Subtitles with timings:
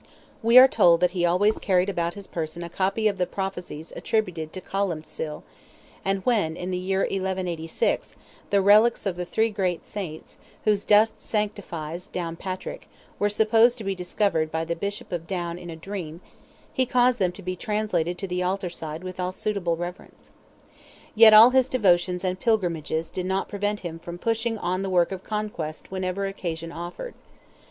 [0.41, 3.93] We are told that he always carried about his person a copy of the prophecies
[3.95, 5.43] attributed to Columbcille,
[6.03, 8.15] and when, in the year 1186,
[8.49, 12.87] the relics of the three great saints, whose dust sanctifies Downpatrick,
[13.19, 16.21] were supposed to be discovered by the Bishop of Down in a dream,
[16.73, 20.31] he caused them to be translated to the altar side with all suitable reverence.
[21.13, 25.11] Yet all his devotions and pilgrimages did not prevent him from pushing on the work
[25.11, 27.13] of conquest whenever occasion offered.